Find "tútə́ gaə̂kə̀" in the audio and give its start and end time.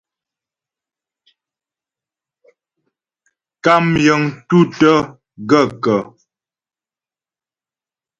4.47-5.99